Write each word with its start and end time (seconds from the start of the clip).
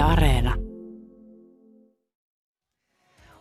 Yle 0.00 0.08
Areena. 0.08 0.54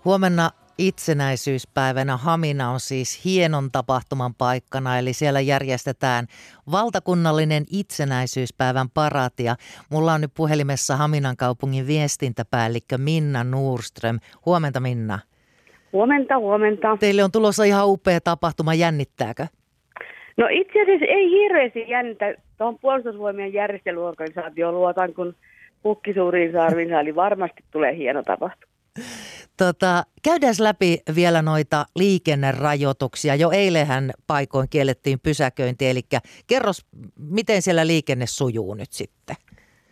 Huomenna 0.06 0.50
itsenäisyyspäivänä 0.78 2.18
Hamina 2.18 2.70
on 2.70 2.80
siis 2.80 3.26
hienon 3.26 3.72
tapahtuman 3.72 4.34
paikkana, 4.38 4.98
eli 4.98 5.14
siellä 5.14 5.40
järjestetään 5.40 6.26
valtakunnallinen 6.72 7.64
itsenäisyyspäivän 7.72 8.90
paratia. 8.94 9.56
Mulla 9.92 10.14
on 10.14 10.22
nyt 10.22 10.32
puhelimessa 10.38 10.96
Haminan 10.96 11.38
kaupungin 11.38 11.88
viestintäpäällikkö 11.88 12.98
Minna 12.98 13.44
Nurström. 13.44 14.20
Huomenta 14.46 14.80
Minna. 14.80 15.20
Huomenta, 15.94 16.40
huomenta. 16.40 16.98
Teille 17.00 17.24
on 17.24 17.32
tulossa 17.32 17.64
ihan 17.64 17.90
upea 17.90 18.22
tapahtuma, 18.22 18.74
jännittääkö? 18.74 19.48
No 20.38 20.48
itse 20.52 20.82
asiassa 20.82 21.06
ei 21.06 21.32
hirveästi 21.32 21.86
jännitä 21.88 22.36
tuohon 22.58 22.80
puolustusvoimien 22.80 23.54
järjestelyorganisaatioon 23.54 24.76
luotan, 24.76 25.14
kun 25.14 25.36
pukki 25.84 26.14
suuriin 26.14 26.52
sarviin, 26.52 26.94
eli 26.94 27.16
varmasti 27.16 27.64
tulee 27.72 27.96
hieno 27.96 28.24
tapahtuma. 28.24 28.74
Tota, 29.58 30.04
käydään 30.24 30.54
läpi 30.60 30.98
vielä 31.16 31.42
noita 31.42 31.86
liikennerajoituksia. 31.96 33.36
Jo 33.36 33.52
eilenhän 33.52 34.12
paikoin 34.28 34.68
kiellettiin 34.70 35.20
pysäköinti, 35.24 35.90
eli 35.90 36.02
kerros, 36.48 36.86
miten 37.30 37.62
siellä 37.62 37.88
liikenne 37.88 38.26
sujuu 38.26 38.74
nyt 38.74 38.92
sitten? 38.92 39.36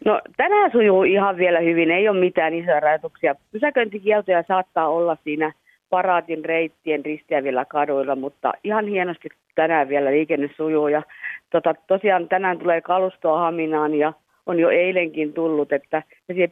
No 0.05 0.22
tänään 0.38 0.72
sujuu 0.72 1.04
ihan 1.04 1.38
vielä 1.38 1.59
hyvin, 1.59 1.92
ei 1.92 2.09
ole 2.09 2.20
mitään 2.20 2.54
isoja 2.54 2.80
rajoituksia. 2.80 3.36
Pysäköintikieltoja 3.52 4.44
saattaa 4.48 4.88
olla 4.90 5.17
siinä 5.23 5.54
paraatin 5.90 6.45
reittien 6.45 7.06
ristiävillä 7.06 7.66
kaduilla, 7.66 8.16
mutta 8.16 8.54
ihan 8.64 8.88
hienosti 8.88 9.30
tänään 9.56 9.90
vielä 9.90 10.12
liikenne 10.12 10.50
sujuu. 10.58 10.88
Ja 10.88 11.04
tota, 11.50 11.73
tosiaan 11.88 12.30
tänään 12.30 12.59
tulee 12.59 12.81
kalustoa 12.81 13.40
Haminaan 13.40 13.94
ja 13.94 14.14
on 14.48 14.60
jo 14.60 14.70
eilenkin 14.70 15.34
tullut, 15.34 15.72
että 15.72 16.04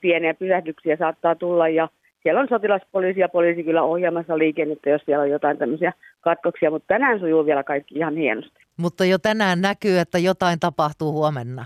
pieniä 0.02 0.34
pysähdyksiä 0.34 0.98
saattaa 0.98 1.36
tulla 1.36 1.70
ja 1.70 1.90
siellä 2.24 2.42
on 2.42 2.48
sotilaspoliisi 2.50 3.20
ja 3.20 3.30
poliisi 3.30 3.64
kyllä 3.64 3.84
ohjaamassa 3.84 4.38
liikennettä, 4.38 4.90
jos 4.90 5.02
siellä 5.06 5.24
on 5.24 5.30
jotain 5.30 5.58
tämmöisiä 5.58 5.94
katkoksia, 6.22 6.72
mutta 6.72 6.88
tänään 6.88 7.20
sujuu 7.20 7.46
vielä 7.46 7.64
kaikki 7.64 7.96
ihan 7.96 8.16
hienosti. 8.16 8.60
Mutta 8.78 9.06
jo 9.06 9.18
tänään 9.18 9.62
näkyy, 9.62 10.00
että 10.00 10.18
jotain 10.18 10.60
tapahtuu 10.60 11.12
huomenna. 11.14 11.66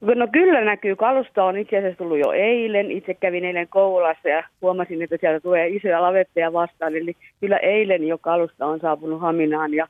No 0.00 0.28
kyllä 0.32 0.64
näkyy. 0.64 0.96
Kalusto 0.96 1.46
on 1.46 1.56
itse 1.56 1.78
asiassa 1.78 1.98
tullut 1.98 2.18
jo 2.18 2.32
eilen. 2.32 2.90
Itse 2.90 3.14
kävin 3.14 3.44
eilen 3.44 3.68
koulassa 3.68 4.28
ja 4.28 4.44
huomasin, 4.62 5.02
että 5.02 5.16
sieltä 5.20 5.40
tulee 5.40 5.68
isoja 5.68 6.02
lavetteja 6.02 6.52
vastaan. 6.52 6.96
Eli 6.96 7.16
kyllä 7.40 7.56
eilen 7.56 8.08
jo 8.08 8.18
kalusta 8.18 8.66
on 8.66 8.80
saapunut 8.80 9.20
Haminaan 9.20 9.74
ja 9.74 9.86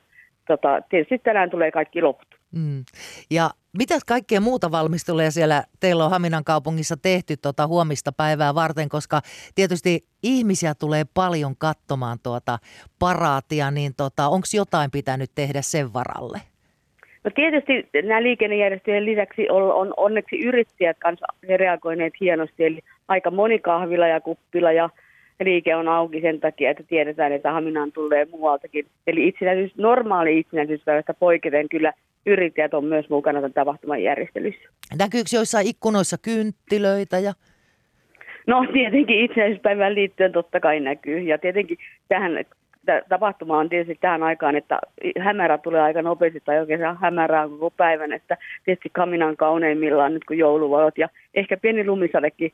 tota, 0.47 0.81
tietysti 0.89 1.19
tänään 1.19 1.49
tulee 1.49 1.71
kaikki 1.71 2.01
loput. 2.01 2.34
Mm. 2.51 2.83
Ja 3.31 3.49
mitä 3.77 3.95
kaikkea 4.07 4.41
muuta 4.41 4.71
valmisteluja 4.71 5.31
siellä 5.31 5.63
teillä 5.79 6.05
on 6.05 6.11
Haminan 6.11 6.43
kaupungissa 6.43 6.97
tehty 6.97 7.37
tuota 7.37 7.67
huomista 7.67 8.11
päivää 8.11 8.55
varten, 8.55 8.89
koska 8.89 9.21
tietysti 9.55 9.99
ihmisiä 10.23 10.73
tulee 10.75 11.03
paljon 11.13 11.53
katsomaan 11.57 12.17
tuota 12.23 12.57
paraatia, 12.99 13.71
niin 13.71 13.91
tota, 13.97 14.27
onko 14.27 14.47
jotain 14.53 14.91
pitänyt 14.91 15.31
tehdä 15.35 15.61
sen 15.61 15.93
varalle? 15.93 16.41
No 17.23 17.31
tietysti 17.35 17.89
nämä 18.03 18.23
liikennejärjestöjen 18.23 19.05
lisäksi 19.05 19.49
on, 19.49 19.73
on 19.73 19.93
onneksi 19.97 20.39
yrittäjät 20.39 20.97
kanssa 20.99 21.25
reagoineet 21.57 22.13
hienosti, 22.19 22.65
eli 22.65 22.79
aika 23.07 23.31
moni 23.31 23.59
kahvila 23.59 24.07
ja 24.07 24.21
kuppila 24.21 24.71
ja 24.71 24.89
liike 25.43 25.75
on 25.75 25.87
auki 25.87 26.21
sen 26.21 26.39
takia, 26.39 26.71
että 26.71 26.83
tiedetään, 26.83 27.31
että 27.31 27.51
Haminaan 27.51 27.91
tulee 27.91 28.27
muualtakin. 28.31 28.85
Eli 29.07 29.27
itsenäisyys, 29.27 29.77
normaali 29.77 30.39
itsenäisyyspäivästä 30.39 31.13
poiketen 31.13 31.69
kyllä 31.69 31.93
yrittäjät 32.25 32.73
on 32.73 32.85
myös 32.85 33.09
mukana 33.09 33.39
tämän 33.39 33.53
tapahtuman 33.53 34.03
järjestelyssä. 34.03 34.69
Näkyykö 34.99 35.29
joissain 35.33 35.67
ikkunoissa 35.67 36.17
kynttilöitä 36.17 37.19
ja 37.19 37.33
No 38.47 38.65
tietenkin 38.73 39.19
itsenäisyyspäivään 39.19 39.95
liittyen 39.95 40.31
totta 40.31 40.59
kai 40.59 40.79
näkyy. 40.79 41.19
Ja 41.19 41.37
tietenkin 41.37 41.77
tähän 42.07 42.45
tapahtuma 43.09 43.57
on 43.57 43.69
tietysti 43.69 43.97
tähän 44.01 44.23
aikaan, 44.23 44.55
että 44.55 44.79
hämärä 45.19 45.57
tulee 45.57 45.81
aika 45.81 46.01
nopeasti 46.01 46.41
tai 46.45 46.59
oikein 46.59 46.79
hämärää 47.01 47.49
koko 47.49 47.71
päivän, 47.71 48.13
että 48.13 48.37
tietysti 48.65 48.89
kaminan 48.93 49.37
kauneimmillaan 49.37 50.13
nyt 50.13 50.25
kun 50.25 50.37
jouluvalot 50.37 50.97
ja 50.97 51.09
ehkä 51.33 51.57
pieni 51.57 51.85
lumisadekin 51.85 52.51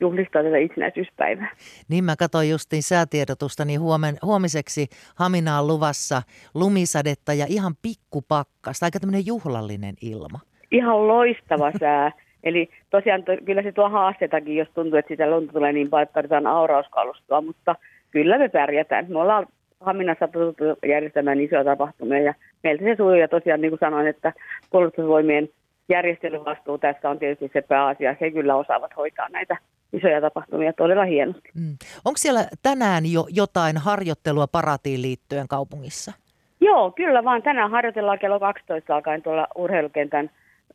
juhlistaa 0.00 0.42
tätä 0.42 0.56
itsenäisyyspäivää. 0.56 1.50
Niin 1.88 2.04
mä 2.04 2.16
katsoin 2.16 2.50
justiin 2.50 2.82
säätiedotusta, 2.82 3.64
niin 3.64 3.80
huomen, 3.80 4.14
huomiseksi 4.22 4.86
Haminaan 5.16 5.66
luvassa 5.66 6.22
lumisadetta 6.54 7.34
ja 7.34 7.46
ihan 7.48 7.72
pikkupakkasta, 7.82 8.86
aika 8.86 9.00
tämmöinen 9.00 9.26
juhlallinen 9.26 9.94
ilma. 10.02 10.38
Ihan 10.70 11.08
loistava 11.08 11.72
sää. 11.80 12.12
Eli 12.44 12.68
tosiaan 12.90 13.24
to, 13.24 13.32
kyllä 13.44 13.62
se 13.62 13.72
tuo 13.72 13.88
haasteetakin, 13.88 14.56
jos 14.56 14.68
tuntuu, 14.74 14.98
että 14.98 15.08
sitä 15.08 15.30
lunta 15.30 15.52
tulee 15.52 15.72
niin 15.72 15.90
paljon, 15.90 16.02
että 16.02 16.14
tarvitaan 16.14 16.46
aurauskalustoa, 16.46 17.40
mutta 17.40 17.74
kyllä 18.10 18.38
me 18.38 18.48
pärjätään. 18.48 19.06
Me 19.08 19.18
ollaan 19.18 19.46
Haminassa 19.80 20.28
tuttu 20.28 20.64
järjestämään 20.88 21.40
isoja 21.40 21.64
tapahtumia 21.64 22.20
ja 22.20 22.34
meiltä 22.62 22.84
se 22.84 22.96
sujuu 22.96 23.14
ja 23.14 23.28
tosiaan 23.28 23.60
niin 23.60 23.70
kuin 23.70 23.80
sanoin, 23.80 24.06
että 24.06 24.32
puolustusvoimien 24.70 25.48
järjestelyvastuu 25.88 26.78
tässä 26.78 27.10
on 27.10 27.18
tietysti 27.18 27.50
se 27.52 27.62
pääasia. 27.62 28.16
He 28.20 28.30
kyllä 28.30 28.56
osaavat 28.56 28.96
hoitaa 28.96 29.28
näitä 29.28 29.56
isoja 29.92 30.20
tapahtumia 30.20 30.72
todella 30.72 31.04
hienosti. 31.04 31.48
Mm. 31.54 31.76
Onko 32.04 32.16
siellä 32.16 32.40
tänään 32.62 33.04
jo 33.12 33.26
jotain 33.28 33.76
harjoittelua 33.76 34.46
paratiin 34.46 35.02
liittyen 35.02 35.48
kaupungissa? 35.48 36.12
Joo, 36.60 36.90
kyllä 36.90 37.24
vaan. 37.24 37.42
Tänään 37.42 37.70
harjoitellaan 37.70 38.18
kello 38.18 38.40
12 38.40 38.94
alkaen 38.96 39.22
tuolla 39.22 39.46
urheilukentän 39.54 40.30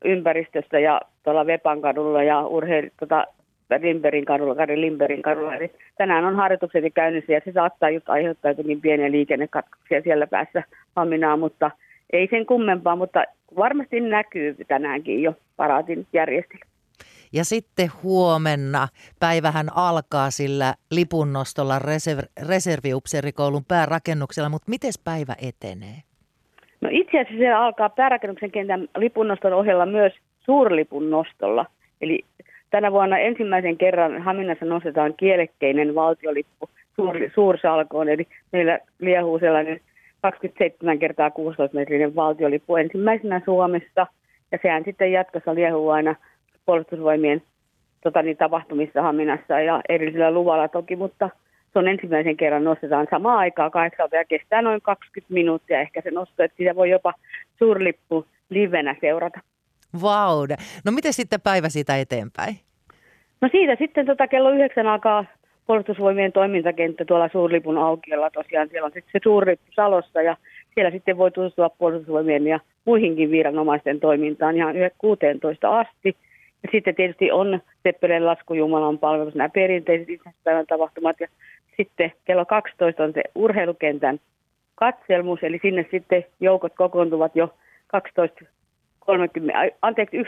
ympäristössä 0.06 0.80
ja 0.80 1.02
tuolla 1.24 1.46
Vepan 1.46 1.81
kadulla 1.81 2.24
ja 2.24 2.48
urheil, 2.48 2.90
tota, 3.00 3.28
Limberin 3.81 4.26
kadulla, 4.26 4.56
Kari 4.56 4.81
Limberin 4.81 5.22
kadulla. 5.22 5.56
Eli 5.56 5.72
tänään 5.97 6.26
on 6.26 6.36
harjoitukset 6.36 6.84
käynnissä 6.94 7.34
ja 7.34 7.42
se 7.46 7.52
saattaa 7.52 7.90
just 7.90 8.09
aiheuttaa 8.09 8.52
jotenkin 8.52 8.82
pieniä 8.82 9.12
liikennekatkoksia 9.12 10.02
siellä 10.02 10.28
päässä 10.28 10.64
Haminaa, 10.96 11.38
mutta 11.38 11.72
ei 12.14 12.28
sen 12.32 12.46
kummempaa, 12.46 12.96
mutta 12.96 13.24
varmasti 13.58 14.00
näkyy 14.00 14.56
tänäänkin 14.68 15.24
jo 15.24 15.34
paraatin 15.58 16.08
järjestely. 16.14 16.59
Ja 17.34 17.46
sitten 17.46 17.90
huomenna 18.03 18.88
päivähän 19.19 19.68
alkaa 19.75 20.31
sillä 20.31 20.74
lipunnostolla 20.91 21.80
reserv- 21.80 22.47
reserviupseerikoulun 22.47 23.66
päärakennuksella, 23.66 24.50
mutta 24.50 24.69
miten 24.69 24.91
päivä 25.03 25.35
etenee? 25.41 25.96
No 26.81 26.90
itse 26.91 27.19
asiassa 27.19 27.38
se 27.38 27.52
alkaa 27.52 27.90
päärakennuksen 27.90 28.52
kentän 28.52 28.88
lipunnoston 28.97 29.53
ohella 29.53 29.85
myös 29.85 30.14
suurlipunnostolla. 30.46 31.66
Eli 32.02 32.19
tänä 32.69 32.91
vuonna 32.91 33.18
ensimmäisen 33.18 33.78
kerran 33.78 34.22
Haminassa 34.22 34.66
nostetaan 34.66 35.14
kielekkeinen 35.18 35.96
valtiolippu 35.96 36.69
suur, 36.96 37.16
suursalkoon. 37.35 38.09
Eli 38.09 38.28
meillä 38.52 38.80
liehuu 39.00 39.40
sellainen 39.40 39.80
27 40.22 41.00
kertaa 41.00 41.31
16 41.31 41.78
metrinen 41.78 42.16
valtiolippu 42.16 42.75
ensimmäisenä 42.75 43.41
Suomessa. 43.46 44.08
Ja 44.52 44.59
sehän 44.62 44.84
sitten 44.85 45.12
jatkossa 45.12 45.56
liehuu 45.56 45.90
aina 45.90 46.16
puolustusvoimien 46.66 47.42
tota, 48.03 48.22
niin, 48.22 48.38
tapahtumissa 48.38 49.02
Haminassa 49.02 49.59
ja 49.59 49.81
erillisellä 49.90 50.31
luvalla 50.31 50.68
toki, 50.68 50.96
mutta 50.96 51.30
se 51.74 51.80
on 51.80 51.88
ensimmäisen 51.88 52.38
kerran 52.38 52.64
nostetaan 52.64 53.08
samaan 53.09 53.38
aikaan 53.38 53.72
kahdeksalta 53.72 54.16
ja 54.16 54.26
kestää 54.26 54.62
noin 54.62 54.81
20 54.81 55.34
minuuttia 55.34 55.81
ehkä 55.81 56.02
se 56.02 56.12
nosto, 56.12 56.44
että 56.44 56.58
sitä 56.58 56.76
voi 56.76 56.90
jopa 56.90 57.14
suurlippu 57.59 58.26
livenä 58.50 58.96
seurata. 59.02 59.40
Vau, 60.02 60.38
wow. 60.38 60.48
no 60.86 60.92
miten 60.92 61.14
sitten 61.14 61.42
päivä 61.42 61.70
siitä 61.70 61.98
eteenpäin? 61.98 62.56
No 63.42 63.50
siitä 63.52 63.76
sitten 63.80 64.06
tota, 64.06 64.28
kello 64.28 64.50
yhdeksän 64.50 64.88
alkaa 64.88 65.26
puolustusvoimien 65.68 66.32
toimintakenttä 66.32 67.06
tuolla 67.06 67.30
suurlipun 67.32 67.78
aukiolla. 67.78 68.30
Tosiaan 68.30 68.70
siellä 68.70 68.86
on 68.86 68.92
sitten 68.92 69.12
se 69.12 69.20
suurlippu 69.24 69.72
Salossa 69.76 70.22
ja 70.22 70.38
siellä 70.74 70.92
sitten 70.92 71.18
voi 71.18 71.32
tutustua 71.32 71.70
puolustusvoimien 71.70 72.47
ja 72.47 72.59
muihinkin 72.86 73.32
viranomaisten 73.32 74.00
toimintaan 74.00 74.56
ihan 74.56 74.76
16 74.97 75.80
asti. 75.80 76.16
Sitten 76.72 76.96
tietysti 76.96 77.31
on 77.31 77.59
Seppeleen 77.84 78.26
lasku 78.26 78.53
Jumalan 78.53 79.00
palvelus, 79.00 79.35
nämä 79.35 79.50
perinteiset 79.50 80.09
itsepäivän 80.09 80.67
tapahtumat. 80.67 81.20
Ja 81.20 81.28
sitten 81.78 82.12
kello 82.26 82.46
12 82.46 83.03
on 83.03 83.14
se 83.14 83.23
urheilukentän 83.35 84.20
katselmus, 84.76 85.44
eli 85.44 85.59
sinne 85.62 85.85
sitten 85.91 86.26
joukot 86.40 86.73
kokoontuvat 86.76 87.35
jo 87.35 87.53
12 87.88 88.46
30, 89.00 89.59
anteeksi, 89.82 90.17
11.30 90.17 90.28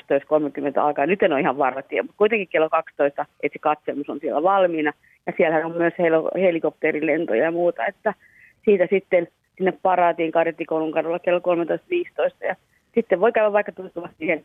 alkaa. 0.82 1.06
Nyt 1.06 1.24
en 1.24 1.34
ole 1.34 1.40
ihan 1.40 1.58
varma 1.58 1.82
tie, 1.82 2.02
mutta 2.02 2.18
kuitenkin 2.18 2.48
kello 2.48 2.70
12, 2.70 3.26
että 3.44 3.56
se 3.56 3.60
katselmus 3.60 4.10
on 4.10 4.20
siellä 4.20 4.44
valmiina. 4.44 4.94
Ja 5.28 5.34
siellä 5.38 5.66
on 5.66 5.78
myös 5.78 5.94
helikopterilentoja 6.36 7.44
ja 7.44 7.52
muuta, 7.52 7.86
että 7.86 8.14
siitä 8.66 8.88
sitten 8.90 9.28
sinne 9.58 9.74
paraatiin 9.82 10.32
Kadettikoulun 10.32 10.92
kadulla 10.92 11.20
kello 11.20 11.40
13.15. 11.40 12.48
Ja 12.48 12.56
sitten 12.96 13.20
voi 13.20 13.32
käydä 13.32 13.54
vaikka 13.54 13.72
tutustua 13.72 14.10
siihen 14.18 14.44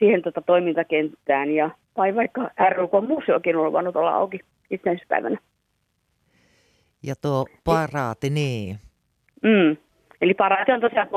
siihen 0.00 0.22
tota 0.22 0.40
toimintakenttään 0.40 1.50
ja, 1.50 1.70
tai 1.94 2.14
vaikka 2.14 2.50
RUK-museokin 2.76 3.56
on 3.56 3.64
luvannut 3.64 3.96
olla 3.96 4.14
auki 4.14 4.40
itsenäisyyspäivänä. 4.70 5.38
Ja 7.02 7.14
tuo 7.22 7.46
paraati, 7.64 8.30
niin. 8.30 8.76
Mm. 9.42 9.76
Eli 10.20 10.34
paraati 10.34 10.72
on 10.72 10.80
tosiaan 10.80 11.08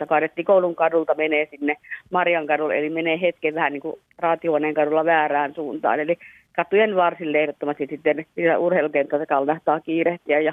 13.15. 0.00 0.06
Kadetti 0.06 0.44
koulun 0.44 0.74
kadulta 0.76 1.14
menee 1.14 1.48
sinne 1.50 1.76
Marian 2.10 2.46
kadulle, 2.46 2.78
eli 2.78 2.90
menee 2.90 3.20
hetken 3.20 3.54
vähän 3.54 3.72
niin 3.72 3.80
kuin 3.80 4.00
Raatihuoneen 4.18 4.74
kadulla 4.74 5.04
väärään 5.04 5.54
suuntaan. 5.54 6.00
Eli 6.00 6.18
katujen 6.56 6.96
varsille 6.96 7.38
ehdottomasti 7.38 7.86
sitten 7.86 8.26
urheilukentältä 8.58 9.26
kannattaa 9.26 9.80
kiirehtiä 9.80 10.40
ja 10.40 10.52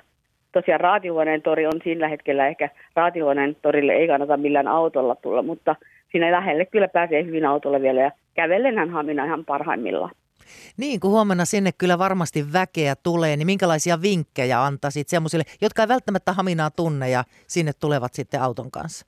tosiaan 0.56 0.82
Raatihuoneen 0.82 1.42
tori 1.42 1.66
on 1.66 1.80
sillä 1.84 2.08
hetkellä 2.08 2.48
ehkä 2.48 2.70
Raatihuoneen 2.96 3.56
torille 3.62 3.94
ei 3.94 4.08
kannata 4.08 4.38
millään 4.38 4.68
autolla 4.68 5.16
tulla, 5.16 5.42
mutta 5.42 5.76
siinä 6.12 6.32
lähelle 6.32 6.66
kyllä 6.66 6.88
pääsee 6.88 7.26
hyvin 7.26 7.46
autolla 7.46 7.82
vielä 7.82 8.02
ja 8.02 8.12
kävellenhän 8.34 8.90
Hamina 8.90 9.26
ihan 9.26 9.46
parhaimmillaan. 9.46 10.12
Niin, 10.78 11.00
kun 11.00 11.12
huomenna 11.12 11.46
sinne 11.46 11.72
kyllä 11.78 12.00
varmasti 12.00 12.54
väkeä 12.54 12.94
tulee, 13.04 13.38
niin 13.38 13.46
minkälaisia 13.46 14.02
vinkkejä 14.02 14.64
antaisit 14.64 15.08
semmoisille, 15.08 15.44
jotka 15.62 15.82
ei 15.82 15.88
välttämättä 15.88 16.34
Haminaa 16.34 16.72
tunne 16.72 17.10
ja 17.10 17.24
sinne 17.48 17.72
tulevat 17.82 18.14
sitten 18.14 18.42
auton 18.42 18.72
kanssa? 18.72 19.06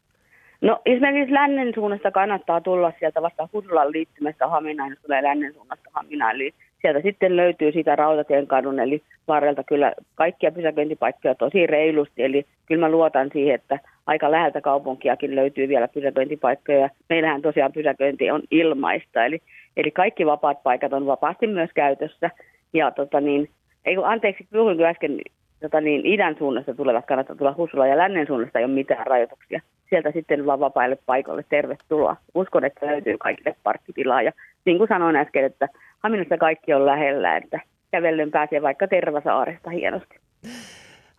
No 0.62 0.82
esimerkiksi 0.86 1.34
lännen 1.34 1.72
suunnasta 1.76 2.12
kannattaa 2.12 2.62
tulla 2.62 2.94
sieltä 3.00 3.22
vasta 3.22 3.50
Husulan 3.54 3.92
liittymästä 3.92 4.48
Haminaan, 4.48 4.90
jos 4.90 5.00
tulee 5.00 5.24
lännen 5.24 5.54
suunnasta 5.54 5.90
Haminaan. 5.94 6.36
Eli 6.36 6.54
sieltä 6.82 7.02
sitten 7.02 7.36
löytyy 7.36 7.72
sitä 7.72 7.96
Rautatien 7.96 8.48
kadun, 8.48 8.80
eli 8.80 9.02
varrelta 9.28 9.64
kyllä 9.64 9.94
kaikkia 10.16 10.52
pysäköintipaikkoja 10.52 11.36
tosi 11.36 11.68
reilusti. 11.68 12.24
Eli 12.24 12.46
kyllä 12.66 12.86
mä 12.86 12.92
luotan 12.92 13.30
siihen, 13.34 13.56
että 13.56 13.80
aika 14.06 14.32
läheltä 14.32 14.62
kaupunkiakin 14.62 15.36
löytyy 15.36 15.68
vielä 15.68 15.88
pysäköintipaikkoja. 15.88 16.90
Meillähän 17.10 17.42
tosiaan 17.42 17.72
pysäköinti 17.72 18.32
on 18.32 18.42
ilmaista, 18.52 19.26
eli, 19.26 19.42
eli 19.78 19.92
kaikki 19.92 20.26
vapaat 20.26 20.64
paikat 20.64 20.94
on 20.94 21.06
vapaasti 21.06 21.48
myös 21.48 21.70
käytössä. 21.76 22.30
Ja 22.74 22.92
tota 22.92 23.22
niin, 23.22 23.50
ei 23.86 23.96
kun 23.96 24.06
anteeksi, 24.06 24.48
puhuin 24.52 24.86
äsken 24.86 25.18
tota 25.60 25.82
niin, 25.82 26.06
idän 26.06 26.36
suunnasta 26.38 26.74
tulevat 26.74 27.06
kannattaa 27.06 27.36
tulla 27.36 27.56
Husula 27.58 27.88
ja 27.88 27.98
lännen 27.98 28.28
suunnasta 28.28 28.60
ei 28.60 28.66
ole 28.66 28.74
mitään 28.74 29.08
rajoituksia. 29.08 29.62
Sieltä 29.90 30.12
sitten 30.12 30.46
vaan 30.46 30.60
vapaille 30.60 30.98
paikoille 31.06 31.44
tervetuloa. 31.50 32.16
Uskon, 32.36 32.66
että 32.66 32.86
löytyy 32.86 33.18
kaikille 33.18 33.56
parkkitilaa 33.64 34.22
ja 34.22 34.32
niin 34.66 34.78
kuin 34.78 34.88
sanoin 34.88 35.16
äsken, 35.16 35.44
että 35.44 35.68
Haminassa 36.04 36.38
kaikki 36.38 36.74
on 36.74 36.86
lähellä, 36.86 37.38
että 37.38 37.60
kävellen 37.92 38.32
pääsee 38.32 38.62
vaikka 38.62 38.88
Tervasaaresta 38.88 39.70
hienosti. 39.70 40.16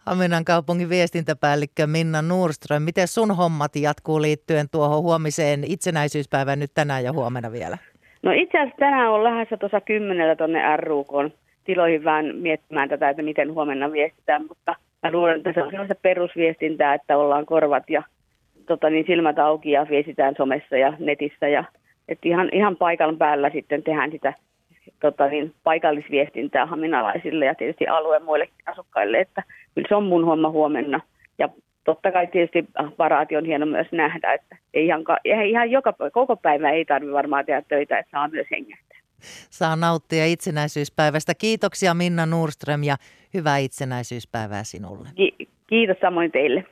Haminan 0.07 0.45
kaupungin 0.45 0.89
viestintäpäällikkö 0.89 1.87
Minna 1.87 2.23
Nurström, 2.23 2.83
miten 2.83 3.09
sun 3.09 3.37
hommat 3.37 3.77
jatkuu 3.77 4.23
liittyen 4.23 4.67
tuohon 4.73 5.03
huomiseen 5.03 5.61
itsenäisyyspäivään 5.67 6.59
nyt 6.59 6.71
tänään 6.75 7.05
ja 7.05 7.13
huomenna 7.13 7.53
vielä? 7.53 7.79
No 8.23 8.33
itse 8.33 8.59
asiassa 8.59 8.79
tänään 8.79 9.11
on 9.11 9.25
lähdössä 9.25 9.57
tuossa 9.57 9.81
kymmenellä 9.81 10.37
tuonne 10.37 10.77
RUK 10.77 11.09
tiloihin 11.65 12.05
vähän 12.05 12.37
miettimään 12.37 12.89
tätä, 12.89 13.09
että 13.09 13.23
miten 13.23 13.53
huomenna 13.53 13.93
viestitään, 13.93 14.47
mutta 14.49 14.75
mä 15.03 15.13
luulen, 15.13 15.37
että 15.37 15.53
se 15.53 15.63
on 15.63 15.71
sellaista 15.71 15.95
perusviestintää, 15.95 16.95
että 16.95 17.17
ollaan 17.17 17.47
korvat 17.47 17.91
ja 17.91 18.03
tota, 18.67 18.91
niin 18.91 19.05
silmät 19.07 19.39
auki 19.39 19.71
ja 19.71 19.87
viestitään 19.91 20.35
somessa 20.37 20.77
ja 20.77 20.93
netissä 20.99 21.49
ja 21.49 21.65
että 22.09 22.29
ihan, 22.29 22.49
ihan 22.53 22.77
paikan 22.77 23.17
päällä 23.17 23.51
sitten 23.51 23.83
tehdään 23.83 24.11
sitä 24.11 24.35
tota 25.01 25.27
niin, 25.27 25.55
paikallisviestintää 25.65 26.67
haminalaisille 26.67 27.45
ja 27.45 27.55
tietysti 27.55 27.87
alueen 27.87 28.25
muille 28.25 28.49
asukkaille, 28.67 29.21
että 29.21 29.43
kyllä 29.75 29.89
se 29.89 29.95
on 29.95 30.05
mun 30.05 30.25
homma 30.25 30.51
huomenna. 30.51 31.01
Ja 31.39 31.49
totta 31.85 32.13
kai 32.13 32.27
tietysti 32.27 32.65
paraati 32.97 33.37
on 33.37 33.45
hieno 33.45 33.67
myös 33.67 33.87
nähdä, 33.93 34.33
että 34.33 34.57
ei 34.75 34.87
ihan, 34.87 35.05
ei 35.25 35.51
ihan 35.51 35.71
joka, 35.71 35.95
koko 36.13 36.37
päivä 36.37 36.71
ei 36.71 36.85
tarvitse 36.85 37.13
varmaan 37.13 37.47
tehdä 37.47 37.63
töitä, 37.69 37.99
että 37.99 38.11
saa 38.11 38.29
myös 38.29 38.47
hengähtää. 38.51 38.99
Saa 39.51 39.77
nauttia 39.77 40.27
itsenäisyyspäivästä. 40.27 41.33
Kiitoksia 41.35 41.95
Minna 41.95 42.27
Nurström 42.27 42.85
ja 42.85 42.97
hyvää 43.35 43.59
itsenäisyyspäivää 43.59 44.65
sinulle. 44.65 45.09
Ki- 45.15 45.49
kiitos 45.67 45.97
samoin 46.01 46.33
teille. 46.33 46.65